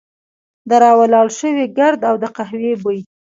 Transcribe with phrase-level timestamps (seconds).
[0.69, 2.99] د را ولاړ شوي ګرد او د قهوې بوی.